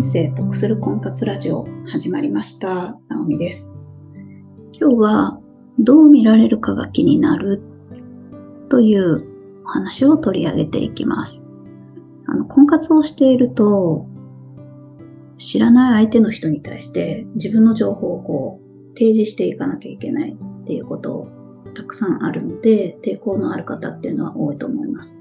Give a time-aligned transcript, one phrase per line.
[0.00, 2.98] 人生得する婚活ラジオ始まりました。
[3.08, 3.70] なおみです。
[4.72, 5.38] 今日は
[5.78, 7.60] どう見られるかが気になる
[8.70, 11.44] というお話を取り上げていきます。
[12.26, 14.06] あの婚活をしていると
[15.36, 21.28] 知らない相手の人に対して自分の情報をこう提示していかなきゃいけないっていうことを
[21.74, 25.18] たくさんあるので抵抗のある方っていうのは多いと思います。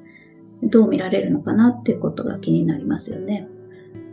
[0.64, 3.50] どう見られるのかなっていうことが気になりますよね。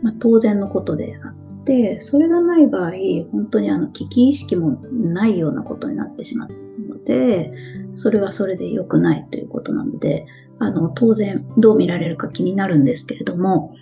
[0.01, 2.91] まあ、当然のことであって、それがない場合、
[3.31, 6.49] 本当にあの危機意識もないようなことになってしまう
[6.89, 7.51] ので、
[7.95, 10.25] それはそれで良くないということなので、
[10.59, 13.75] あの、当然どう見られるか気になるんですけれども、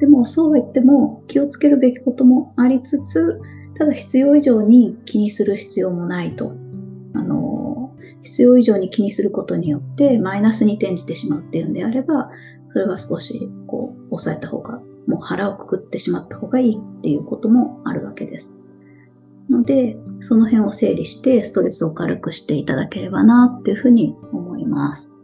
[0.00, 3.40] でもそうは言っても気をつけるべきこともありつつ、
[3.74, 6.52] ただ必要以上に気にする必要もないと。
[7.14, 12.30] あの、必要以上に気にすることによってマイナスに転じてしまうっていうんであれば、
[12.72, 18.52] それは少しこう抑えた方がもう腹をくくってしまった方がいいっていうこともあるわけです。
[19.50, 25.14] ので、その辺を整理してストレスを軽くしていただければなっていうふうに思います。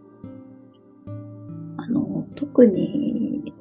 [1.76, 3.54] あの、特に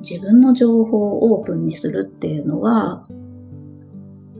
[0.00, 3.06] 自分の情報をオープンにするっていうのは、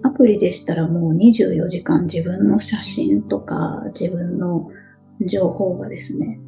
[0.03, 4.71] アプリでしたらもう24時間自分の写真とか自分の
[5.23, 6.39] 情報がですね、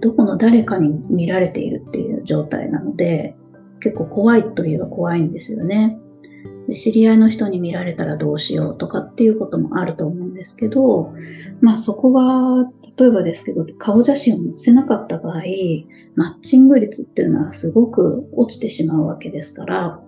[0.00, 3.36] どこの誰かに見られているっていう状態なので、
[3.80, 5.98] 結構怖いといえば怖いんですよね。
[6.68, 11.14] で知り合いの人に見られたらどうしようとかっていうこともあると思うんですけど、
[11.60, 15.42] まあそこは、例えばですけど、顔写真を載せなかった場合、
[16.16, 20.00] マッチング率っていうのはすごく落ちてしまうわけですから、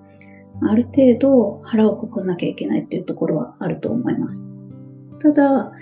[0.63, 4.45] ある程度腹をくくんなきゃいけないっていうところはあると思います。
[5.21, 5.73] ただ、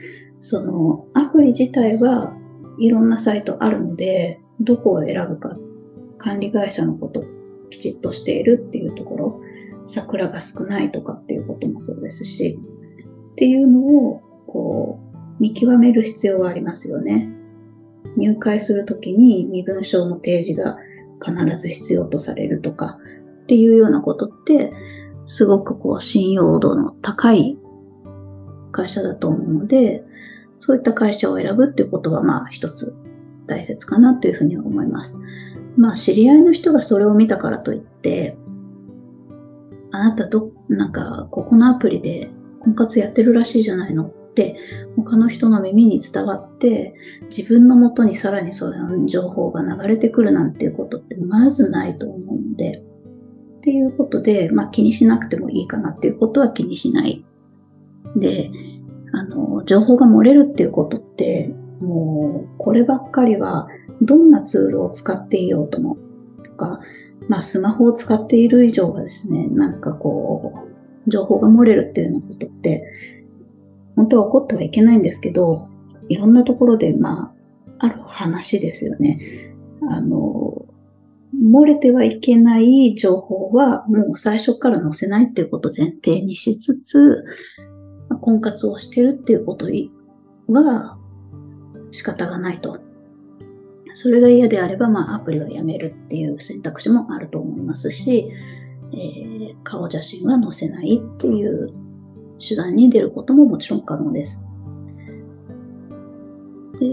[0.40, 2.34] そのアプリ自体は
[2.78, 5.58] いろんなサイトあるので、どこを選ぶかっ、
[6.18, 7.24] 管理会社のこと
[7.70, 9.40] きちっとしているっていうところ、
[9.86, 12.58] 桜が少ないとかっていうこともそうですし、
[13.32, 17.30] っていうのを、こう、見極める必要はありますよね。
[18.16, 20.78] 入会するときに身分証の提示が
[21.22, 22.98] 必ず必要とされるとか
[23.42, 24.72] っていうようなことって、
[25.26, 27.58] すごくこう信用度の高い
[28.72, 30.02] 会社だと思うので、
[30.58, 32.94] そういった会社を選ぶっていうことは、まあ一つ
[33.46, 35.14] 大切かなというふうに思います。
[35.76, 38.36] まあ知り合いの人がそれを見たからといって、
[39.92, 44.06] あなたど、なんか、ここのアプリで婚活やってるらしいじゃないの？
[44.06, 44.56] って
[44.96, 46.94] 他の人の耳に伝わって
[47.34, 52.82] 自分のもとにさらにそういう情報が流れてくるなんていうことってまずないと思うので。
[53.58, 57.24] っていうことで、まあ、気にしなくてもいいかなっていうことは気にしない。
[58.14, 58.52] で
[59.12, 63.68] あの、情報が漏れるっていうことって、もう、こればっかりは、
[64.02, 65.96] どんなツールを使っていようとも、
[66.44, 66.80] とか、
[67.28, 70.52] まあ、スマホを使っている以上はですね、なんかこ
[71.06, 72.84] う、情報が漏れるっていうようなことって、
[73.96, 75.68] 本当は起こってはいけないんですけど、
[76.08, 77.32] いろんなところで、ま
[77.78, 79.20] あ、ある話ですよね。
[79.90, 80.66] あの、
[81.34, 87.24] 漏れてはいけない情報はもう最初から載せないっていうことを前提にしつつ、
[88.20, 90.98] 婚活をしてるっていうことは
[91.96, 92.78] 仕方がないと。
[93.94, 98.30] それが嫌であれば、まあ、アプリをやめるっていう選択肢もあると思いますし、
[98.92, 101.72] えー、顔写真は載せないっていう
[102.46, 104.38] 手段に出ることももちろん可能です。
[106.78, 106.86] で、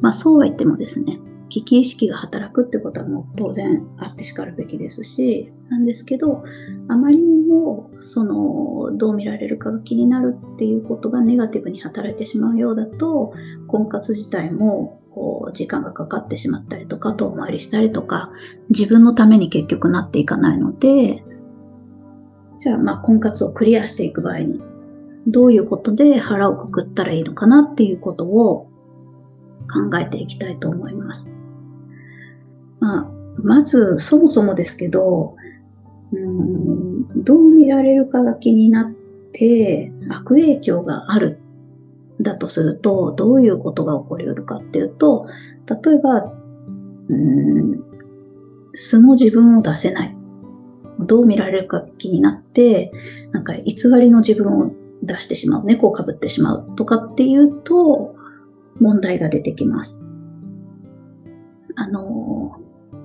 [0.00, 6.44] まあそうは言ってもですね、危機意識が働くってことはもう当然あってしかるべきですし、なんですけど、
[6.88, 13.32] あまりにも、その、どう見られるかが気になるっていうことがネガティブに働いてしまうようだと、
[13.66, 18.30] 婚活自体も、こう、時間がかかってしまったりとか、遠回りしたりとか、
[18.70, 21.24] 自分のために結局なっていかないので、
[22.60, 24.60] じゃあ、まあ、婚活をクリアしていく場合に、
[25.26, 28.68] どういうことで腹をくくったらいいのかなっていうことを
[29.70, 31.37] 考えていきたいと思います。
[33.42, 35.36] ま、ず、そもそもですけど、
[36.12, 38.90] うん、どう見られるかが気になっ
[39.32, 41.38] て悪影響がある
[42.20, 45.26] だとすると、どういうことが起こりうるかっていうと、
[45.66, 46.32] 例えば、
[47.08, 47.84] うん、
[48.74, 50.16] 素の自分を出せない。
[51.00, 52.92] どう見られるか気になって、
[53.32, 58.16] なんか偽りの自分を出してしまう、猫をかぶってしまうとかっていうと、
[58.80, 60.02] 問題が出てきます。
[61.76, 62.17] あの、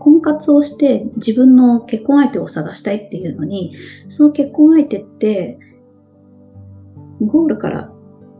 [0.03, 3.73] 婚活をして自分の結婚相手を探したいっていうのに、
[4.09, 5.57] その結婚相手って、
[7.21, 7.89] ゴールから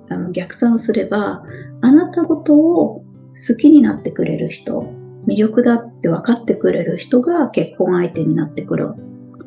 [0.09, 1.43] あの逆算すれば、
[1.81, 3.05] あなたごとを
[3.47, 4.93] 好きになってくれる人、
[5.25, 8.93] 魅力だって分かってくれる人が結婚相手になってくる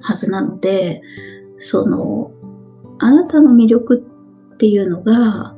[0.00, 1.02] はずなので、
[1.58, 2.32] その、
[2.98, 4.02] あなたの魅力
[4.54, 5.54] っていうのが、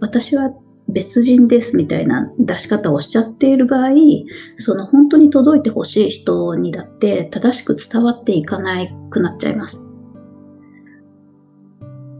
[0.00, 0.50] 私は
[0.92, 3.90] 別人ですみたいな出し方をしちゃっている場合、
[4.58, 9.84] その本当に届いてほしい人にだって正しく伝わっていかなくなっちゃいます。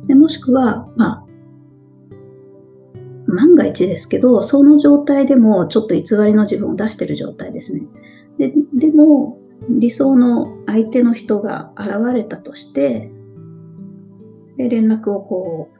[0.06, 1.26] でもしくは、まあ、
[3.26, 7.82] 万が一ですけど、その状態でもちょっと偽りの自分を出してる状態ですね。
[8.38, 9.38] ででも、
[9.68, 13.10] 理想の相手の人が現れたとして、
[14.56, 15.79] で、連絡をこう、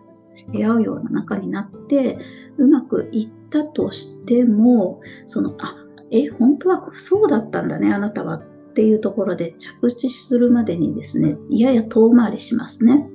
[0.53, 2.19] し合うような仲になって、
[2.59, 5.77] うまくいったとしても、その、あ、
[6.11, 8.43] え、本当はそうだったんだね、あなたはっ
[8.75, 13.09] ていうところで着地するまでにですね、やや遠回りしますね。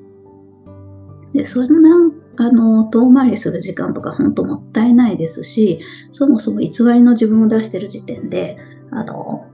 [1.33, 1.89] で、そんな、
[2.37, 5.79] あの、遠回りする時間とか本当もったいないですし、
[6.11, 8.57] そもそも偽りの自分を出してる時点で、
[8.91, 9.45] あの、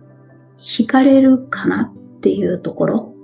[0.60, 3.16] 惹かれるかなっていうところ、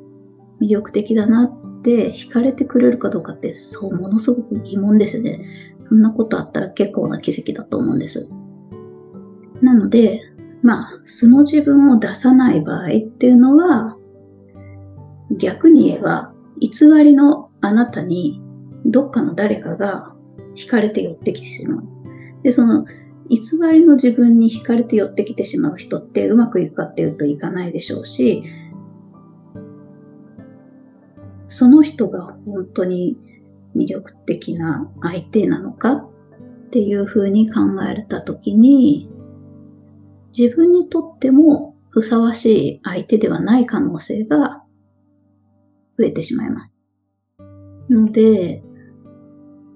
[0.60, 1.46] 魅力的だな
[1.80, 5.46] って惹かれてくれるかどうかって、そう、ものすごく疑問ですね。
[5.90, 8.30] そんなことあったら結構な奇跡だと思うんです。
[9.62, 10.22] なので、
[10.62, 13.98] まあ、素の自分を出さない場合っていうのは、
[15.38, 18.42] 逆に言えば、偽りのあなたに
[18.86, 20.14] どっかの誰かが
[20.56, 21.84] 惹かれて寄ってきてしまう。
[22.44, 22.86] で、その
[23.30, 23.40] 偽
[23.72, 28.44] りの自分に惹かれて寄ってきてしまう人ってうまくいくかっていうといかないでしょうし、
[31.58, 33.18] その人が本当に
[33.76, 36.10] 魅力的な相手なのかっ
[36.70, 39.10] ていうふうに考えたときに、
[40.38, 44.66] 自分にとってもふさわしい相手ではない可能性が
[45.98, 46.76] 増えてしまいます。
[47.90, 48.62] ので、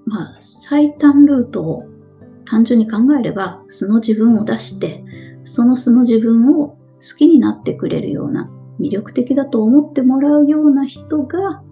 [0.05, 1.85] まあ、最短ルートを
[2.45, 5.03] 単純に考えれば、素の自分を出して、
[5.45, 6.77] その素の自分を好
[7.17, 11.63] きになってくれるような、魅力的だと思ってもらうような人が、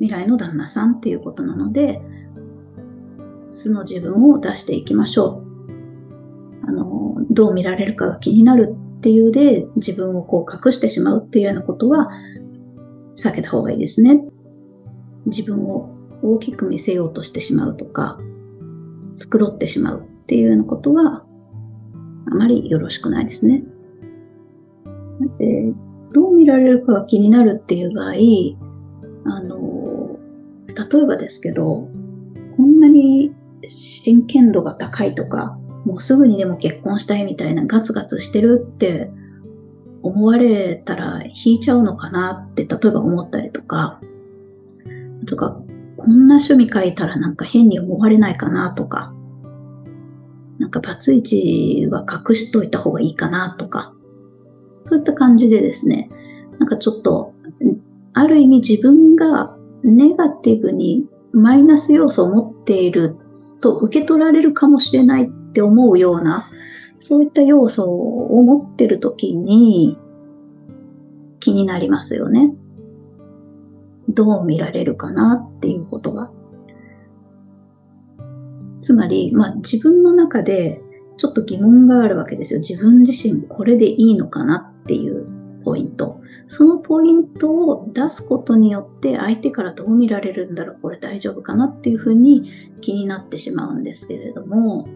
[0.00, 2.00] 未来の旦那さんっていうことなので、
[3.52, 5.44] 素の自分を出していきましょ
[6.64, 6.68] う。
[6.68, 12.10] あの、どう見られるかが気になるっていうで、自分をこう隠してしまうっていうようなことは、
[13.16, 14.24] 避けた方がいいですね。
[15.26, 15.90] 自分を
[16.22, 18.18] 大きく見せようとしてしまうとか、
[19.16, 21.24] 繕ってしまうっていうようなことは、
[22.26, 23.62] あまりよろしくないですね。
[25.20, 25.72] だって、
[26.12, 28.14] どう見られるかが気になるっていう場合、
[29.26, 29.73] あの、
[30.74, 31.88] 例えばですけど、
[32.56, 33.32] こんなに
[33.68, 39.10] 真剣度が高いとか、もうすぐにでも結婚したいみたいなガツガツしてるって
[40.02, 44.00] 思われたら引いちゃうのかなって例えば思ったりとか、
[45.26, 45.60] とか、
[45.96, 49.14] こんな趣味書いたらなんか変に思われないかなとか、
[50.58, 53.94] なんかバツイチは隠しといた方がいいかなとか、
[54.84, 56.10] そういった感じでですね、
[56.58, 57.32] なんかちょっと、
[58.12, 59.53] ある意味自分が
[59.84, 63.16] ネガティブにマイナス要素を持っている
[63.60, 66.50] と受け取られるかもしれないって思うような、
[66.98, 69.98] そういった要素を持ってるときに
[71.40, 72.54] 気になりますよね。
[74.08, 76.30] どう見られるかなっていうことが。
[78.80, 80.82] つまり、まあ自分の中で
[81.16, 82.60] ちょっと疑問があるわけですよ。
[82.60, 85.26] 自分自身これでいいのかなっていう
[85.64, 86.20] ポイント。
[86.48, 92.50] そのポイントを出すことによって相手からどう見られるんだろうこれ大丈夫かなっていうふうに
[92.82, 94.86] 気になってしまうんですけれども、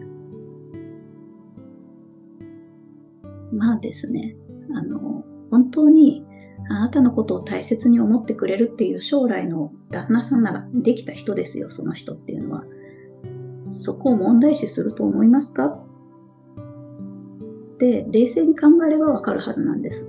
[3.51, 4.35] まあですね、
[4.75, 6.23] あの、本当に
[6.69, 12.63] あなたのことを大切に思ってくれるっていう将来の旦那さんならできた人ですよ、その人っていうのは。
[13.71, 15.83] そこを問題視すると思いますか？
[17.79, 20.07] で、冷静に考えればわかるはずなんです。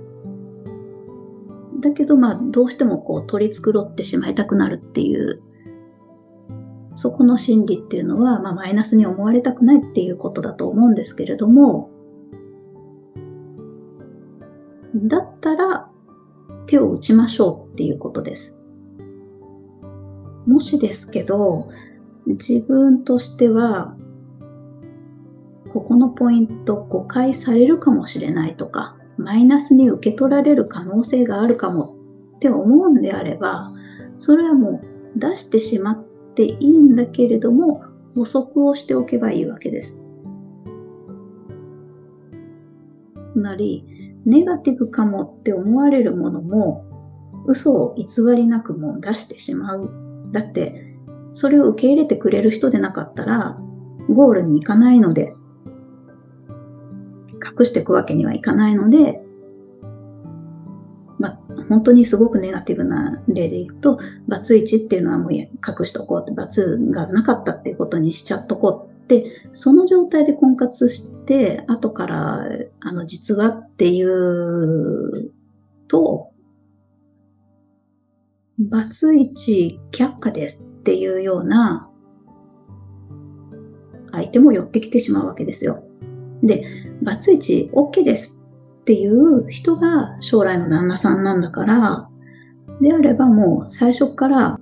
[1.81, 5.41] だけど、まあ、どうしてもこう取り繕ってしまいたくなるっていう、
[6.95, 11.89] そこの心理っていうのは、まあ、マイナスに思われたくないっていうことだと思うんですけれども、
[14.95, 15.89] だったら、
[16.67, 18.55] 手を打ちましょうっていうことです。
[20.45, 21.69] もしですけど、
[22.25, 23.95] 自分としては、
[25.71, 31.95] ここのポイント誤解されるかもしれないとか、マイナスに受け取られる可能性があるかも
[32.37, 33.71] って思うんであれば、
[34.17, 34.81] それはも
[35.15, 37.83] う出してしまっていいんだけれども、
[38.15, 39.99] 補足をしておけばいいわけです。
[43.33, 43.85] つまり、
[44.25, 46.85] ネガティブかもって思われるものも、
[47.47, 49.89] 嘘を偽りなくもう出してしまう。
[50.31, 50.95] だって、
[51.33, 53.57] それを受け入れてくれる人でなかったら、
[54.09, 55.33] ゴールに行かないので、
[57.59, 59.21] 隠していくわけにはいかないので、
[61.19, 65.51] ま、本当にすごくネガティブな例でいくと、バツ1っていうのはもう隠
[65.85, 72.45] しとこうって、バツがなかったっていうことにしちゃっとこうって、その状態で婚活して、後から、
[72.79, 75.31] あの、実はっていう
[75.87, 76.31] と、
[78.57, 81.89] バツ1却下ですっていうような
[84.11, 85.83] 相手も寄ってきてしまうわけですよ。
[86.43, 86.65] で、
[87.01, 88.41] バツイチ OK です
[88.81, 92.09] っていう人が将来の旦那さんなんだから、
[92.81, 94.59] であればもう最初から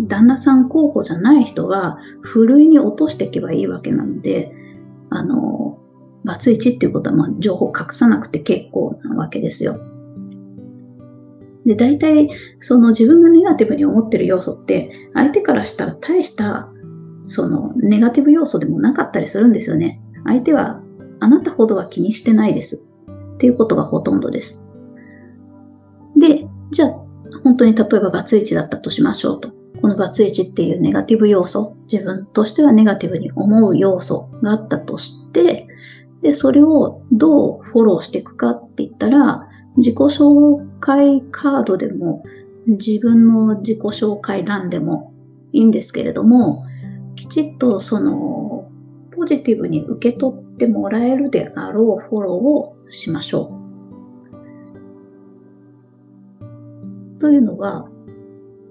[0.00, 4.52] 旦那さん候補じゃない人がふるいに落としていけばいいわけなので、
[5.10, 5.78] あの、
[6.24, 9.78] バツイチっていうことはまあ情報隠さなくて結構なわけですよ。
[11.66, 12.28] で、大体、
[12.60, 16.68] その自分がネガティブに思ってる要素って、相手からしたら大した
[17.26, 20.00] そのネガティブ要素でもなかったりするんですよね。
[20.24, 20.80] 相手は
[21.20, 22.82] あなたほどは気にしてないです。
[23.34, 24.58] っていうことがほとんどです。
[26.16, 27.04] で、じゃあ
[27.42, 29.52] 本当に例えばバツイチだったとしましょうと。
[29.80, 35.66] このバツイチっていうネガティブ要素、自分としてはネガティブに思う要素があったとして、
[36.22, 42.24] で、それをどうフォローしていくかって言ったら、自己紹介カードでも、
[42.66, 45.12] 自分の自己紹介欄でも
[45.52, 46.64] いいんですけれども、
[47.14, 48.70] きちっとその
[49.16, 53.64] ポジティブに受け取ってもらえるであろうフォローをしましょう。
[57.20, 57.88] というのは、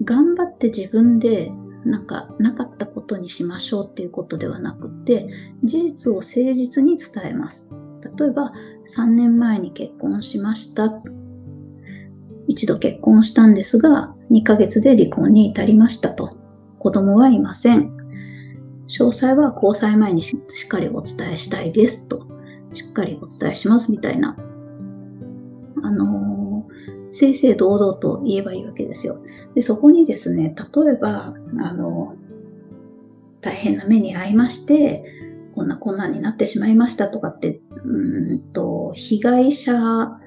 [0.04, 1.50] 頑張って自分で
[1.84, 5.28] なんかなかったことにしましょうっていうことではなくて、
[5.62, 7.70] 事実を誠実に伝えます。
[8.18, 8.52] 例えば、
[8.94, 11.02] 3年前に結婚しました。
[12.46, 16.30] 一度結婚したんですが、2ヶ月で離婚に至りましたと。
[16.78, 17.93] 子供はいません。
[18.88, 22.26] 詳細は交際前にしっかりお伝えしたいですと、
[22.72, 24.36] しっかりお伝えしますみたいな、
[25.82, 29.22] あのー、正々堂々と言えばいいわけですよ。
[29.54, 35.04] で、そこにですね、例えば、あのー、大変な目に遭いまして、
[35.54, 40.18] こんなこんなになってしまいましたとかって、うんと、被害者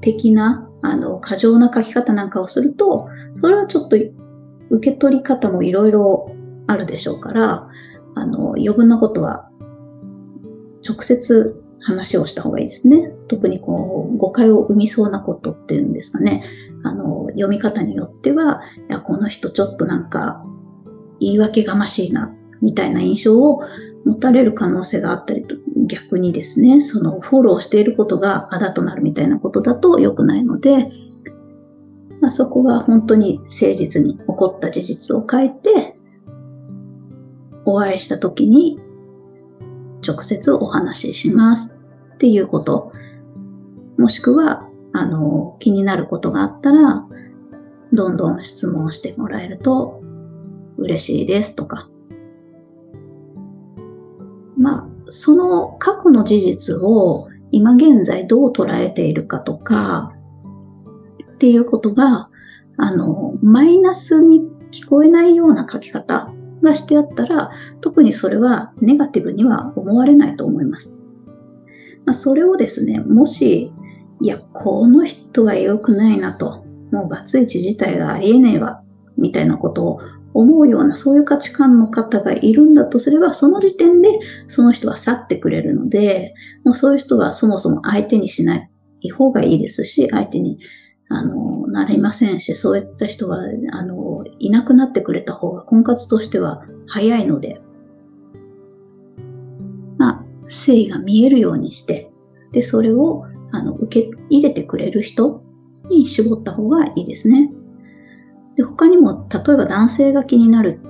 [0.00, 3.08] 的な、あの、過剰な書き方なんかをすると、
[3.40, 3.96] それはちょっと
[4.70, 6.34] 受け取り方もいろいろ
[6.70, 7.68] あるでしょうから、
[8.14, 9.48] あの、余分なことは
[10.88, 13.12] 直接話をした方がいいですね。
[13.28, 16.44] 特にこう、誤解を生みそうなことっていうんですかね。
[16.84, 20.44] あの、読み方によっては、いや、この人ちょっとなんか、
[21.18, 23.62] 言い訳がましいな、みたいな印象を
[24.04, 30.90] 持たれる可能性があったりと、逆にですね、そのフォローしていることがあだとなるみたいなことだと良くないので、
[32.20, 35.96] まあ、そこが本当に誠実に起こった事実を書いて、
[37.72, 38.78] お会いした時に
[40.06, 41.78] 直接お話しします
[42.14, 42.92] っていうこと。
[43.98, 47.06] もしくは、あの、気になることがあったら、
[47.92, 50.00] どんどん質問してもらえると
[50.78, 51.88] 嬉しいですとか。
[54.56, 60.12] まあ、その過去の事実を今現在どう捉えているかとか、
[61.34, 62.28] っていうことが、
[62.76, 66.32] あの、マイナスに聞こえないような書き方
[66.62, 67.50] がしてあったら、
[67.80, 70.92] 特にそれはネガティブには思われないと思います。
[72.04, 73.72] まあ、それをですね、もし、
[74.20, 78.82] いや、この人は良くないなと、もうバツイチ自体がありえねえわ、
[79.16, 80.00] みたいなことを
[80.32, 84.08] 思うような、そういう価値観の方がいるんだとすれば、その時点で
[84.48, 88.68] その人は去ってくれるので、もうそういう人はそもそも相手にしな
[89.02, 90.58] い方がいいですし、相手に
[91.12, 93.40] あの、なりませんし、そういった人は、
[93.72, 97.60] あの、いなくなってくれた方が婚活としては早いので、
[99.98, 102.12] まあ、誠意が見えるようにして、
[102.52, 105.42] で、それを、あの、受け入れてくれる人
[105.90, 107.52] に絞った方がいいですね。
[108.56, 110.80] で、他にも、例えば男性が気になる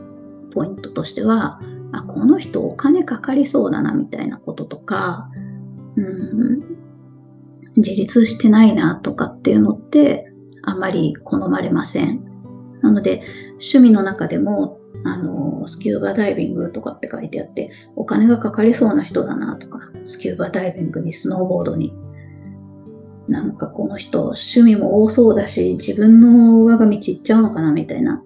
[0.53, 1.61] ポイントとしては、
[1.93, 5.31] あ、この人お金かかりそうだな、みたいなこととか、
[5.97, 6.80] うん、
[7.81, 10.27] 自立してないなとかっていうのって
[10.63, 12.25] あまり好まれません。
[12.83, 13.23] なので
[13.53, 21.95] 趣味の中でもあのスキューバダイビングとかって書いてあってお金がかかりそうな人だなとかスキューバダイビングにスノーボードに
[23.29, 28.23] なんかこの人趣味も多そうだし自分の我が道行っちゃうのかなみたいな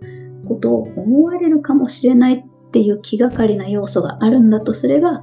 [0.48, 5.22] ことを思われるかもしれないっていう気がかりな要素があるんだとすれば、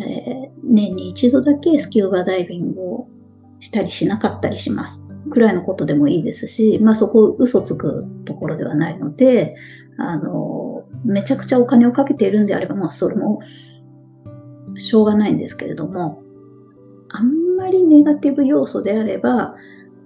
[0.00, 3.08] えー、年に一度だけスキューバダイビングを
[3.60, 5.04] したりしなかったりします。
[5.30, 9.56] くらいのことでもいいですし、まあそこ嘘つくところではないので、
[9.98, 13.40] あの、めちゃくちゃお金をかけているんであれば、まあそれも、
[14.76, 16.22] しょうがないんですけれども、
[17.08, 19.56] あんまりネガティブ要素であれば、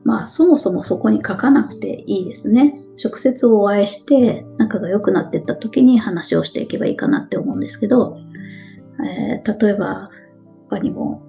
[0.05, 2.81] まあそもそもそこに書かなくていいですね。
[3.03, 8.19] 直接お会いして仲が良くなっていった時に話をしていけばいいかなって思うんですけど、
[9.05, 10.11] えー、例えば
[10.69, 11.23] 他にも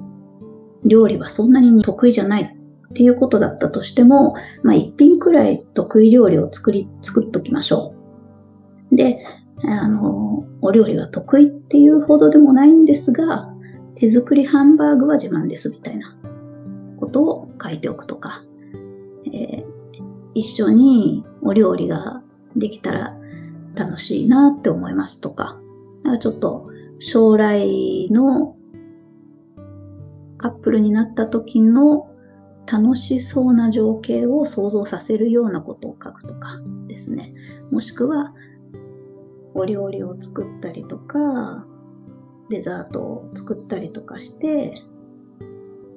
[0.85, 7.95] 料理はそんなに得意じゃないっていうことだったとしても、まあ一品くらい得意料理を作り、作っときましょ
[8.91, 8.95] う。
[8.95, 9.25] で、
[9.63, 13.49] あの、お料理が得意っていうほどでもないんですが、
[13.95, 16.15] 手作りハンバーグは自慢ですみたいな
[16.99, 18.43] ことを書いておくとか、
[19.25, 19.65] えー、
[20.33, 22.21] 一緒にお料理が
[22.55, 23.15] できたら
[23.75, 25.59] 楽しいなって思いますとか、
[26.03, 28.55] なんかちょっと将来の
[30.43, 32.09] カップルになった時の
[32.69, 36.59] 楽しそうな情景を想像させるようなことを書くとか
[36.89, 37.33] ですね。
[37.71, 38.33] もしくは、
[39.53, 41.65] お料理を作ったりとか、
[42.49, 44.75] デザートを作ったりとかして、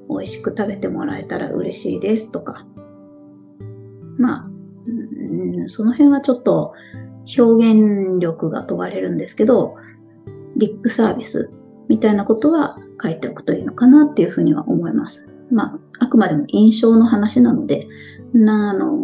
[0.09, 2.65] 美味しく食べてもらえたら嬉しいですとか。
[4.17, 4.51] まあ、
[5.67, 6.73] その辺はちょっと
[7.37, 9.75] 表現力が問われるんですけど、
[10.55, 11.51] リップサービス
[11.89, 15.27] みたいなことは書いておくといいのかなっていうふうには思います。
[15.51, 17.87] まあ、あくまでも印象の話なので、
[18.33, 18.97] な、あの、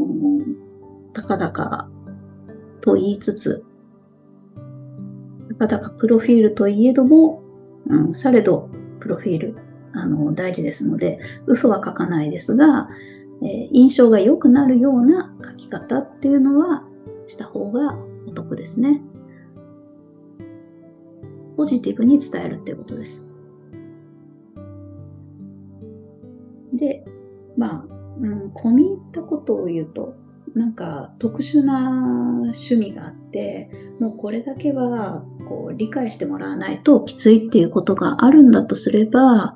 [1.14, 1.88] たかだか
[2.80, 3.64] と言いつつ、
[5.50, 7.42] たかだかプロフィールといえども、
[7.86, 8.70] うん、されど
[9.00, 9.56] プロフィール、
[9.92, 12.88] あの、大事ですので、嘘は書かないですが、
[13.42, 16.84] えー、印象が良くなるような書き方っていうのは
[17.28, 19.02] した方がお得ですね。
[21.62, 23.22] ポジティブに伝えるっていうことです。
[26.72, 27.04] で、
[27.56, 30.16] まあ、うん、込み入ったことを言うと、
[30.56, 31.88] なんか特殊な
[32.46, 39.54] 趣味があって、もうこれだけはこう理解してもらわないときついっていうことがあるんだとすれば、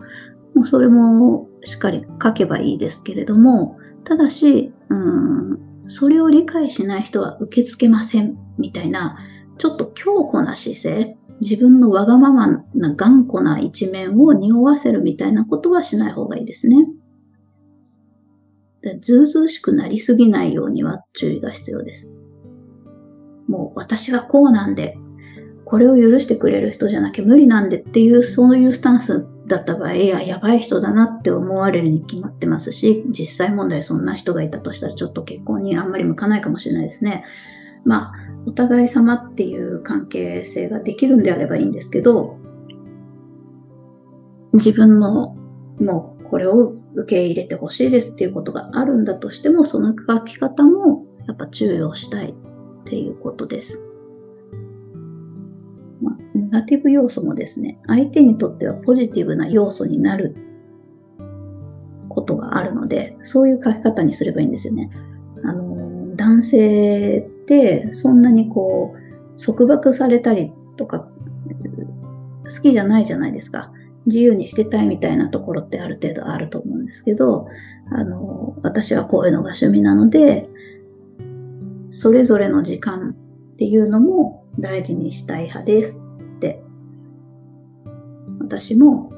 [0.55, 9.19] もうそれもしっかり書けばいいですけれども、ただし、うん、それを理解しない人は受け付けませんみたいな、
[9.59, 16.87] ちょっと強固な姿勢、自分のわがままな頑固な一面を匂わせるみたいなことはしない方がいいですね。
[19.01, 22.09] ずうずうしくなりすぎないようには注意が必要です。
[23.49, 24.99] もう私はこうなんで、
[25.65, 37.25] これを許してくれる人じゃなきゃ無理なんでっていう、そういうスタンスだった場合、いや、やばい人だなって思われるに決まってますし、実際問題そんな人がいたとしたらちょっと結婚にあんまり向かないかもしれないですね。
[37.87, 38.15] まあ、
[38.47, 42.37] お互い様っていう関係性ができるんであればいいんですけど、
[44.53, 45.37] 自分の
[45.81, 52.35] もうこれを受け入れてほしいですっていうことがあるんだとしても、その書き方もやっぱ注意をしたいっ
[52.85, 53.81] ていうことです。
[56.03, 60.35] まあ、ネガティブ要素もですね、相手にとってはポジティブな要素になる
[62.09, 64.91] ことがあるので、そういう書き方にすればいいんですよね。
[65.45, 71.09] あの、男性ってそんなにこう、束縛されたりとか、
[72.45, 73.73] 好きじゃないじゃないですか。
[74.07, 77.49] 自由にしてたいみたいなところってある程度あると思うんですけど、
[77.91, 80.49] あの、私はこういうのが趣味なので、
[81.91, 83.17] それぞれの時間
[83.53, 85.97] っていうのも大事にしたい派です
[86.37, 86.63] って、
[88.41, 89.13] 私も、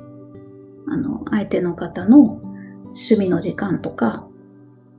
[0.86, 2.40] あの、相手の方の
[2.86, 4.27] 趣味の時間とか、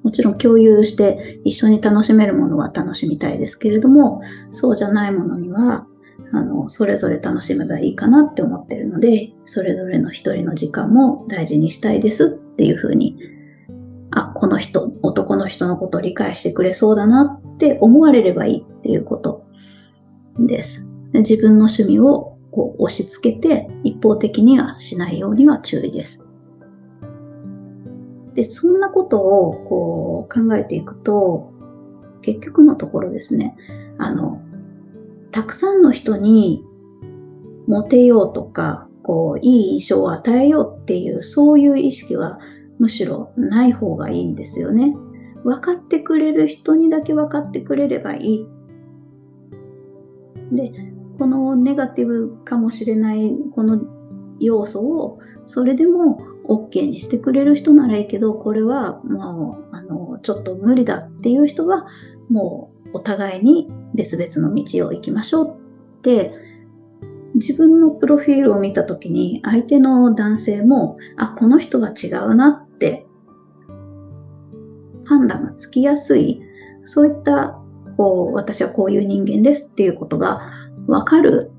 [0.04, 5.86] もちろん共有して一緒に楽しめるものは楽しみたいですけれども、そうじゃないものには
[6.32, 13.18] あの、それぞれ楽しめばいいかなって思ってるので、それぞれの一人の時間も大事にしたいですっていうふうに、
[14.12, 19.46] あ、この人、男の人のことを理解してくれそうだなって思われればいいっていうこと
[20.38, 20.86] です。
[21.12, 26.24] で自分の趣味をこう押し付けて一方的にはしないようには注意です。
[28.40, 31.52] で、そんなことをこう考えていくと、
[32.22, 33.58] 結局のところですね、
[33.98, 34.42] あの、
[35.32, 36.64] たくさんの人に
[37.68, 42.40] モテようとか、こう、いい印象を与えようっていう、そういう意識は
[42.80, 44.96] むしろない方がいいんですよね。
[45.44, 48.48] 分かってくれる人にだけ分かってくれればいい。
[50.54, 50.72] で、
[51.18, 53.82] このネガティブかもしれないこの
[54.40, 61.88] 要素をそれでも OK にしてくれる人ならいいけど、これはもう、あの、ちょっと無理だっていう人は、
[62.30, 65.56] もうお互いに別々の道を行きましょう
[66.00, 66.34] って
[67.36, 73.06] 自分のプロフィールを見た時に相手の男性もあこの人は違うなって
[75.06, 76.42] 判断がつきやすい
[76.86, 77.60] そういった
[77.98, 80.42] こう私はこういう人間ですっていうことが
[80.88, 81.52] わかる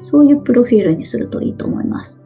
[0.00, 2.20] そういうプロフィールにするといいと思います。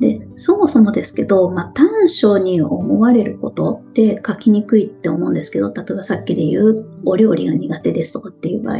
[0.00, 8.78] で、そもそもですけど、まあ、短所に思われることって書きにくいって思うんですけど、例えばさっきで言うお料理が苦手ですとかっていう場合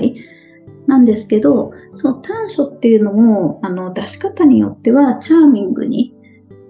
[0.87, 6.15] なんですけど、その短所っていうのも、あの、出し方によってはチャーミングに、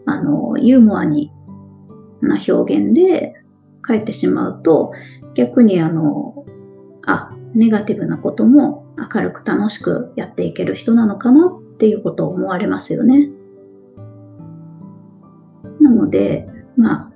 [0.07, 1.33] あの、ユーモアに
[2.21, 3.35] な表現で
[3.87, 4.93] 書いてしまうと、
[5.35, 6.45] 逆にあの、
[7.07, 13.31] あ、ネガティブなことも明るく楽しくやっていける人なのかなっていうことを思われますよね。
[16.05, 17.11] ので、まあ、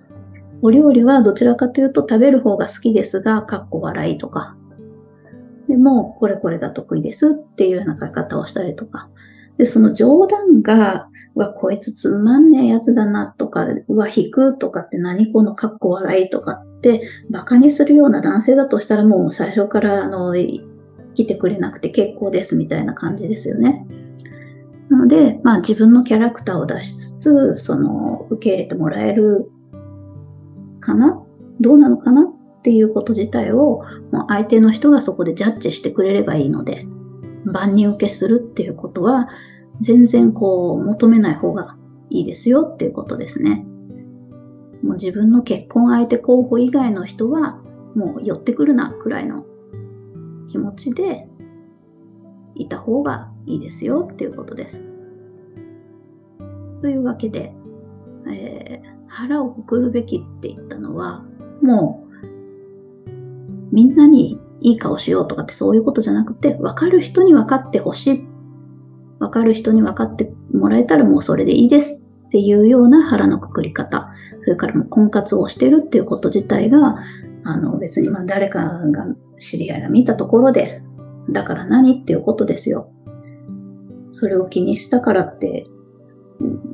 [0.63, 4.57] お料理はどちらかというと食べる方が好きですが、かっこ笑いとか。
[5.69, 9.11] でも、これこれが得意ですっていうような書き方をしたりとか。
[9.59, 23.87] で、その冗談が、うわ、こいつつまんねえやつだなとか、うわ、引くとかって何このかっこ笑いとかって、馬鹿にするような男性だとしたらもう最初から、あの、来てくれなくて結構ですみたいな感じですよね。
[24.91, 29.51] なので、まあ自分のキャラクターを出しつつ、その、受け入れてもらえる
[30.81, 31.23] かな？
[31.61, 32.23] どうなのかな？
[32.23, 36.87] っていうこと自体を、もう相手の人がそこでジャッジしてくれればいいので、
[37.45, 39.29] 万人受けするっていうことは、
[39.81, 41.77] 全然こう、求めない方が
[42.11, 43.65] いいですよっていうことですね。
[44.83, 47.61] もう自分の結婚相手候補以外の人は、
[47.95, 49.45] もう寄ってくるなくらいの
[50.51, 51.29] 気持ちで
[52.55, 54.81] いた方がいいですよっていうことです。
[56.81, 57.53] というわけで、
[58.31, 61.25] えー、腹をくくるべきって言ったのは、
[61.63, 62.09] もう
[63.73, 68.29] みんなにいい顔しようとかってそういうことじゃなくて、分かる人に分かってほしい。
[69.19, 74.13] 分かる人に分かってもらえたらもうそれでいいですっていうような腹のくくり方。
[74.45, 76.99] それからもう婚活をしてるっていうこと自体が、
[77.45, 79.07] あの別にま誰かが
[79.39, 80.83] 知り合いが見たところで、
[81.31, 82.91] だから何っていうことですよ。
[84.19, 85.67] それを気にしたからって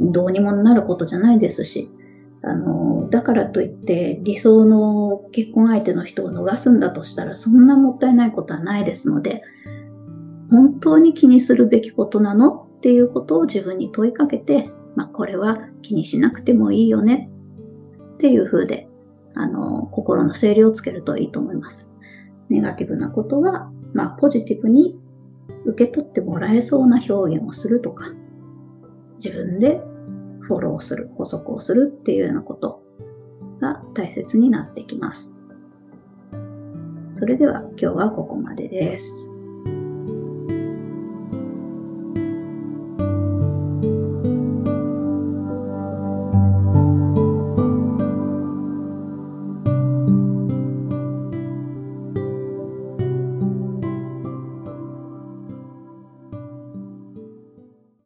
[0.01, 1.91] どうにもなることじゃないですし、
[2.43, 9.43] あの、だからといって理想の結婚相手の人を逃すんだとしたらそんなもったいないことはないですので、
[10.51, 17.31] 本当に気にするべきことなのっていうことを自分に問いかけて、まあ、これは気にしなくてもいいよね
[18.15, 18.89] っていう風で、
[19.35, 21.87] あの、心の整理をつけるといいと思います。
[22.49, 24.99] ネガティブなことは、まあ、ポジティブに
[25.67, 28.13] 受け取ってもらえそうな表現をするとか、
[29.17, 29.81] 自分で
[30.41, 32.83] フォローする、補足をするっていうようなこと
[33.61, 35.39] が大切になってきます。
[37.13, 39.34] それでは今日はここまでです。